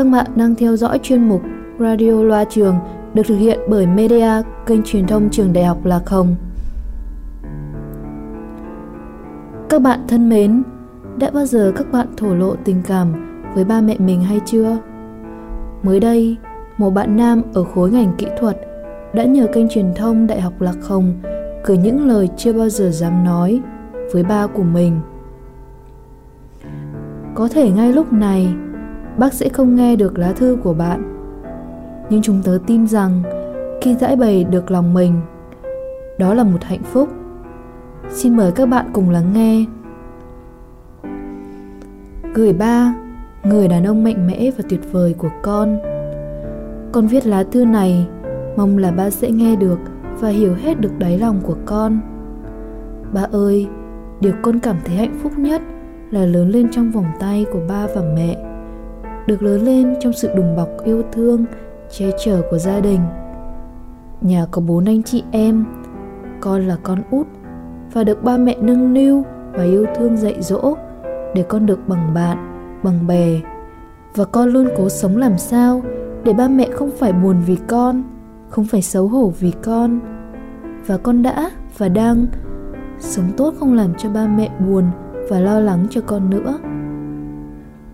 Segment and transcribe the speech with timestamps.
[0.00, 1.42] Các bạn đang theo dõi chuyên mục
[1.78, 2.74] Radio Loa Trường
[3.14, 4.30] được thực hiện bởi Media,
[4.66, 6.34] kênh truyền thông trường Đại học Lạc Hồng.
[9.68, 10.62] Các bạn thân mến,
[11.18, 13.12] đã bao giờ các bạn thổ lộ tình cảm
[13.54, 14.78] với ba mẹ mình hay chưa?
[15.82, 16.36] Mới đây,
[16.78, 18.56] một bạn nam ở khối ngành kỹ thuật
[19.14, 21.12] đã nhờ kênh truyền thông Đại học Lạc Hồng
[21.64, 23.60] gửi những lời chưa bao giờ dám nói
[24.12, 25.00] với ba của mình.
[27.34, 28.54] Có thể ngay lúc này,
[29.18, 31.16] bác sẽ không nghe được lá thư của bạn.
[32.10, 33.22] Nhưng chúng tớ tin rằng
[33.80, 35.20] khi giải bày được lòng mình,
[36.18, 37.08] đó là một hạnh phúc.
[38.08, 39.64] Xin mời các bạn cùng lắng nghe.
[42.34, 42.94] Gửi ba,
[43.44, 45.78] người đàn ông mạnh mẽ và tuyệt vời của con.
[46.92, 48.08] Con viết lá thư này,
[48.56, 49.78] mong là ba sẽ nghe được
[50.20, 52.00] và hiểu hết được đáy lòng của con.
[53.12, 53.68] Ba ơi,
[54.20, 55.62] điều con cảm thấy hạnh phúc nhất
[56.10, 58.49] là lớn lên trong vòng tay của ba và mẹ
[59.26, 61.44] được lớn lên trong sự đùm bọc yêu thương,
[61.90, 63.00] che chở của gia đình.
[64.20, 65.64] Nhà có bốn anh chị em,
[66.40, 67.26] con là con út,
[67.92, 70.74] và được ba mẹ nâng niu và yêu thương dạy dỗ
[71.34, 72.38] để con được bằng bạn,
[72.82, 73.40] bằng bè.
[74.14, 75.82] Và con luôn cố sống làm sao
[76.24, 78.02] để ba mẹ không phải buồn vì con,
[78.48, 80.00] không phải xấu hổ vì con.
[80.86, 82.26] Và con đã và đang
[82.98, 84.84] sống tốt không làm cho ba mẹ buồn
[85.28, 86.58] và lo lắng cho con nữa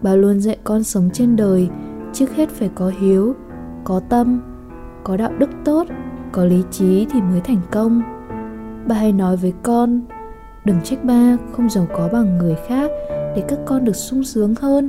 [0.07, 1.69] bà luôn dạy con sống trên đời,
[2.13, 3.35] trước hết phải có hiếu,
[3.85, 4.41] có tâm,
[5.05, 5.87] có đạo đức tốt,
[6.33, 8.03] có lý trí thì mới thành công.
[8.89, 10.01] Bà hay nói với con,
[10.65, 12.91] đừng trách ba không giàu có bằng người khác
[13.37, 14.89] để các con được sung sướng hơn,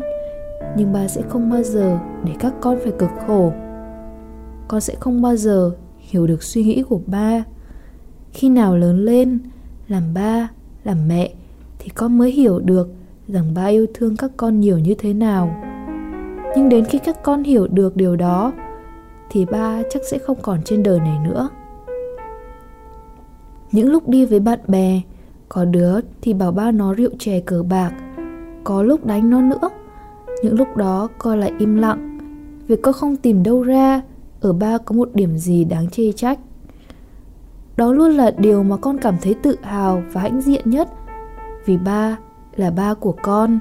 [0.78, 3.53] nhưng ba sẽ không bao giờ để các con phải cực khổ.
[4.67, 7.44] Con sẽ không bao giờ hiểu được suy nghĩ của ba.
[8.31, 9.39] Khi nào lớn lên,
[9.88, 10.49] làm ba,
[10.84, 11.34] làm mẹ
[11.79, 12.89] thì con mới hiểu được
[13.27, 15.55] rằng ba yêu thương các con nhiều như thế nào.
[16.55, 18.53] Nhưng đến khi các con hiểu được điều đó,
[19.29, 21.49] thì ba chắc sẽ không còn trên đời này nữa.
[23.71, 25.01] Những lúc đi với bạn bè,
[25.49, 27.91] có đứa thì bảo ba nó rượu chè cờ bạc,
[28.63, 29.69] có lúc đánh nó nữa.
[30.43, 32.17] Những lúc đó con lại im lặng
[32.67, 34.01] vì con không tìm đâu ra,
[34.41, 36.39] ở ba có một điểm gì đáng chê trách.
[37.77, 40.89] Đó luôn là điều mà con cảm thấy tự hào và hãnh diện nhất,
[41.66, 42.17] vì ba
[42.57, 43.59] là ba của con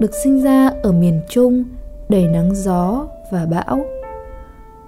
[0.00, 1.64] được sinh ra ở miền trung
[2.08, 3.84] đầy nắng gió và bão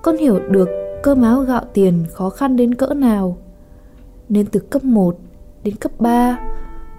[0.02, 0.68] con hiểu được
[1.02, 3.36] cơm áo gạo tiền khó khăn đến cỡ nào
[4.28, 5.16] nên từ cấp 1
[5.64, 6.38] đến cấp 3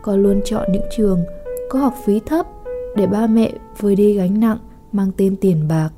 [0.01, 1.23] con luôn chọn những trường
[1.69, 2.47] có học phí thấp
[2.95, 4.57] để ba mẹ vơi đi gánh nặng
[4.91, 5.89] mang tên tiền bạc.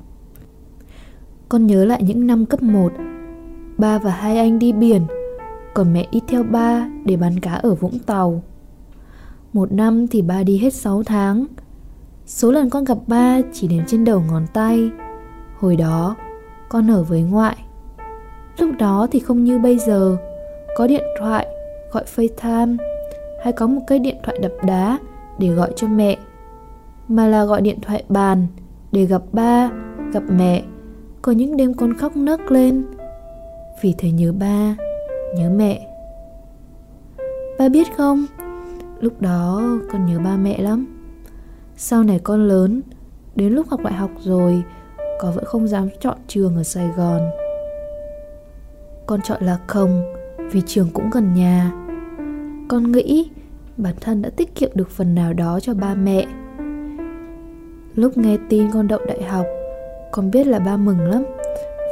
[1.48, 2.92] Con nhớ lại những năm cấp 1,
[3.78, 5.02] ba và hai anh đi biển,
[5.74, 8.42] còn mẹ đi theo ba để bán cá ở Vũng Tàu.
[9.58, 11.46] Một năm thì ba đi hết 6 tháng.
[12.26, 14.90] Số lần con gặp ba chỉ đếm trên đầu ngón tay.
[15.58, 16.16] Hồi đó
[16.68, 17.56] con ở với ngoại.
[18.58, 20.16] Lúc đó thì không như bây giờ.
[20.76, 21.46] Có điện thoại,
[21.92, 22.76] gọi FaceTime
[23.44, 24.98] Hay có một cây điện thoại đập đá
[25.38, 26.18] để gọi cho mẹ.
[27.08, 28.46] Mà là gọi điện thoại bàn
[28.92, 29.70] để gặp ba,
[30.12, 30.62] gặp mẹ.
[31.22, 32.84] Có những đêm con khóc nấc lên.
[33.82, 34.76] Vì thấy nhớ ba,
[35.36, 35.88] nhớ mẹ.
[37.58, 38.26] Ba biết không,
[39.00, 40.86] Lúc đó con nhớ ba mẹ lắm.
[41.76, 42.82] Sau này con lớn,
[43.38, 44.62] Đến lúc học đại học rồi
[45.18, 47.30] Con vẫn không dám chọn trường ở Sài Gòn.
[49.06, 50.14] Con chọn là không,
[50.52, 51.72] Vì trường cũng gần nhà.
[52.68, 53.30] Con nghĩ
[53.76, 56.26] bản thân đã tiết kiệm được phần nào đó cho ba mẹ.
[57.94, 59.46] Lúc nghe tin con đậu đại học,
[60.12, 61.22] Con biết là ba mừng lắm.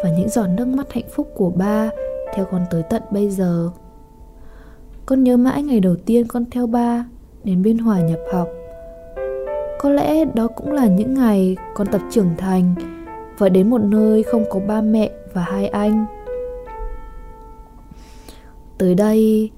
[0.03, 1.91] Và những giọt nước mắt hạnh phúc của ba
[2.35, 3.71] Theo con tới tận bây giờ
[5.07, 7.05] con nhớ mãi ngày đầu tiên con theo ba
[7.45, 8.49] đến Biên Hòa nhập học.
[9.79, 12.75] Có lẽ đó cũng là những ngày con tập trưởng thành
[13.39, 16.07] và đến một nơi không có ba mẹ và hai anh.
[18.79, 19.51] Tới đây,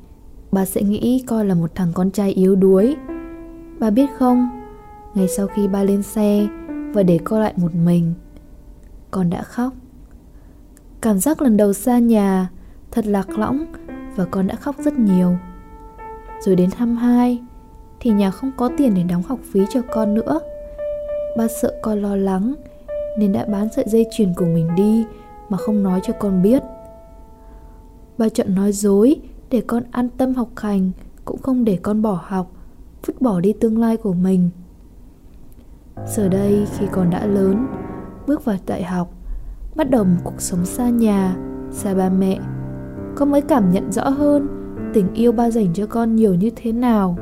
[0.52, 2.96] bà sẽ nghĩ con là một thằng con trai yếu đuối.
[3.78, 4.48] Bà biết không,
[5.14, 6.46] ngày sau khi ba lên xe
[6.92, 8.14] và để con lại một mình,
[9.10, 9.72] con đã khóc.
[11.00, 12.48] Cảm giác lần đầu xa nhà
[12.90, 13.66] thật lạc lõng
[14.18, 15.36] và con đã khóc rất nhiều.
[16.40, 17.42] Rồi đến năm hai
[18.00, 20.40] thì nhà không có tiền để đóng học phí cho con nữa.
[21.36, 22.54] Ba sợ con lo lắng
[23.18, 25.04] nên đã bán sợi dây chuyền của mình đi
[25.48, 26.62] mà không nói cho con biết.
[28.18, 29.20] Ba chọn nói dối
[29.50, 30.90] để con an tâm học hành
[31.24, 32.50] cũng không để con bỏ học,
[33.06, 34.50] vứt bỏ đi tương lai của mình.
[36.06, 37.66] Giờ đây khi con đã lớn,
[38.26, 39.10] bước vào đại học,
[39.74, 41.36] bắt đầu một cuộc sống xa nhà,
[41.72, 42.38] xa ba mẹ
[43.18, 44.48] con mới cảm nhận rõ hơn
[44.94, 47.18] tình yêu ba dành cho con nhiều như thế nào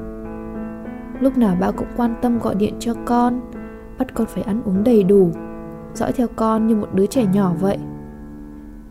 [1.20, 3.40] lúc nào ba cũng quan tâm gọi điện cho con
[3.98, 5.30] bắt con phải ăn uống đầy đủ,
[5.94, 7.78] dõi theo con như một đứa trẻ nhỏ vậy.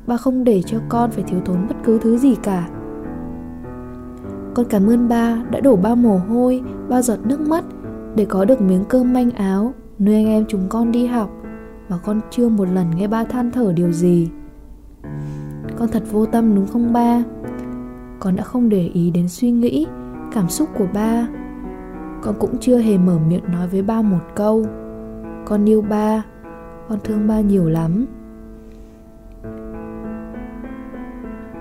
[0.07, 2.69] Ba không để cho con phải thiếu thốn bất cứ thứ gì cả.
[4.53, 7.65] Con cảm ơn ba đã đổ bao mồ hôi, bao giọt nước mắt
[8.15, 11.29] để có được miếng cơm manh áo nuôi anh em chúng con đi học
[11.89, 14.29] mà con chưa một lần nghe ba than thở điều gì.
[15.85, 17.23] Con thật vô tâm đúng không ba?
[18.19, 19.87] Con đã không để ý đến suy nghĩ,
[20.33, 21.27] cảm xúc của ba.
[22.21, 24.65] Con cũng chưa hề mở miệng nói với ba một câu.
[25.45, 26.23] Con yêu ba,
[26.89, 28.05] con thương ba nhiều lắm.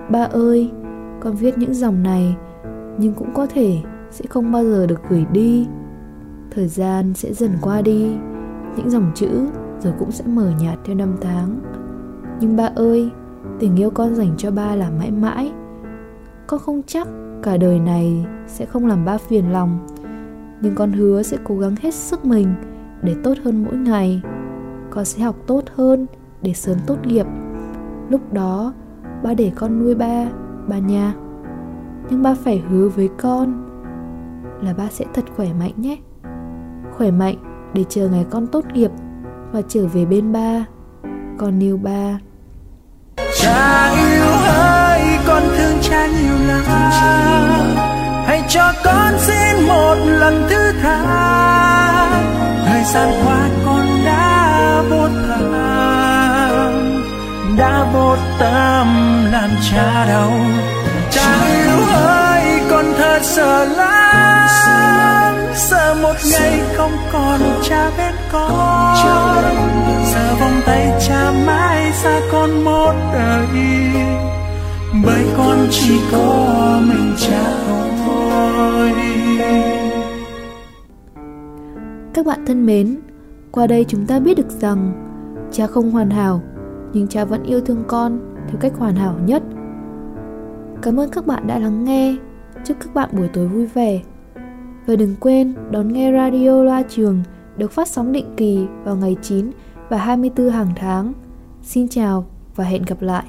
[0.09, 0.71] Ba ơi,
[1.19, 2.35] con viết những dòng này
[2.97, 3.77] nhưng cũng có thể
[4.11, 5.67] sẽ không bao giờ được gửi đi
[6.51, 8.15] thời gian sẽ dần qua đi
[8.77, 9.47] những dòng chữ
[9.79, 11.59] rồi cũng sẽ mờ nhạt theo năm tháng
[12.39, 13.11] nhưng ba ơi
[13.59, 15.51] tình yêu con dành cho ba là mãi mãi.
[16.47, 17.07] Con không chắc
[17.43, 19.87] cả đời này sẽ không làm ba phiền lòng,
[20.61, 22.53] nhưng con hứa sẽ cố gắng hết sức mình
[23.01, 24.21] để tốt hơn mỗi ngày.
[24.89, 26.05] Con sẽ học tốt hơn
[26.41, 27.25] để sớm tốt nghiệp.
[28.09, 28.73] Lúc đó,
[29.23, 30.29] ba để con nuôi ba
[30.67, 31.13] ba nha.
[32.09, 33.65] Nhưng ba phải hứa với con
[34.61, 35.97] là ba sẽ thật khỏe mạnh nhé.
[36.97, 37.35] Khỏe mạnh
[37.73, 38.91] để chờ ngày con tốt nghiệp
[39.51, 40.65] và trở về bên ba.
[41.37, 42.19] Con yêu ba
[43.17, 44.25] cha yêu
[44.57, 46.63] ơi, con thương cha nhiều lắm.
[48.27, 50.99] Hãy cho con xin một lần thứ tha.
[52.65, 55.51] Thời gian qua con đã vô tâm
[57.57, 58.87] đã vô tâm
[59.31, 60.31] làm cha đau.
[61.11, 64.04] Cha yêu ơi, con thật sợ lắm
[65.95, 68.95] sợ một ngày không còn cha bên con.
[70.13, 73.47] Giờ vòng tay cha mãi xa con một đời.
[75.05, 77.43] Bởi con chỉ có mình cha
[78.05, 78.91] thôi.
[82.13, 82.97] Các bạn thân mến,
[83.51, 84.91] qua đây chúng ta biết được rằng
[85.51, 86.41] cha không hoàn hảo,
[86.93, 89.43] nhưng cha vẫn yêu thương con theo cách hoàn hảo nhất.
[90.81, 92.15] Cảm ơn các bạn đã lắng nghe.
[92.65, 94.01] Chúc các bạn buổi tối vui vẻ
[94.85, 97.23] và đừng quên đón nghe radio loa trường
[97.57, 99.51] được phát sóng định kỳ vào ngày 9
[99.89, 101.13] và 24 hàng tháng.
[101.63, 103.25] Xin chào và hẹn gặp lại.